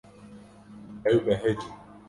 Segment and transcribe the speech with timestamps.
[1.09, 1.75] Ew behecîn.